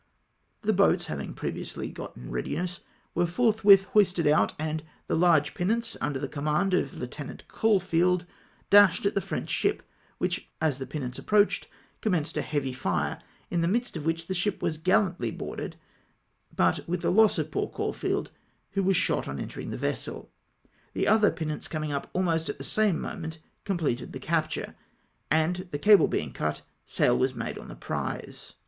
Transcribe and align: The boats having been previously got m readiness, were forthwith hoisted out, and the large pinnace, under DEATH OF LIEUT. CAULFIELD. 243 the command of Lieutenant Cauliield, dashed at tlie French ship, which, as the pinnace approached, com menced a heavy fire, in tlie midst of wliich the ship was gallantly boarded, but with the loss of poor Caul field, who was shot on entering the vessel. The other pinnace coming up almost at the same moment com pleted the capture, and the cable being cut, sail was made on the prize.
The 0.63 0.73
boats 0.73 1.05
having 1.05 1.27
been 1.27 1.35
previously 1.35 1.87
got 1.91 2.17
m 2.17 2.31
readiness, 2.31 2.79
were 3.13 3.27
forthwith 3.27 3.83
hoisted 3.93 4.25
out, 4.25 4.55
and 4.57 4.83
the 5.05 5.13
large 5.15 5.53
pinnace, 5.53 5.95
under 6.01 6.19
DEATH 6.19 6.35
OF 6.35 6.43
LIEUT. 6.43 6.57
CAULFIELD. 6.57 6.69
243 6.89 6.97
the 6.97 7.07
command 7.11 7.37
of 7.37 7.45
Lieutenant 7.45 7.47
Cauliield, 7.47 8.25
dashed 8.71 9.05
at 9.05 9.13
tlie 9.13 9.21
French 9.21 9.49
ship, 9.51 9.83
which, 10.17 10.49
as 10.59 10.79
the 10.79 10.87
pinnace 10.87 11.19
approached, 11.19 11.67
com 12.01 12.13
menced 12.13 12.35
a 12.35 12.41
heavy 12.41 12.73
fire, 12.73 13.21
in 13.51 13.61
tlie 13.61 13.69
midst 13.69 13.95
of 13.95 14.01
wliich 14.05 14.25
the 14.25 14.33
ship 14.33 14.63
was 14.63 14.79
gallantly 14.79 15.29
boarded, 15.29 15.75
but 16.55 16.79
with 16.89 17.03
the 17.03 17.11
loss 17.11 17.37
of 17.37 17.51
poor 17.51 17.67
Caul 17.67 17.93
field, 17.93 18.31
who 18.71 18.81
was 18.81 18.97
shot 18.97 19.27
on 19.27 19.39
entering 19.39 19.69
the 19.69 19.77
vessel. 19.77 20.31
The 20.93 21.07
other 21.07 21.29
pinnace 21.29 21.67
coming 21.67 21.91
up 21.93 22.09
almost 22.13 22.49
at 22.49 22.57
the 22.57 22.63
same 22.63 22.99
moment 22.99 23.37
com 23.65 23.77
pleted 23.77 24.13
the 24.13 24.19
capture, 24.19 24.73
and 25.29 25.67
the 25.69 25.77
cable 25.77 26.07
being 26.07 26.33
cut, 26.33 26.63
sail 26.87 27.15
was 27.15 27.35
made 27.35 27.59
on 27.59 27.67
the 27.67 27.75
prize. 27.75 28.53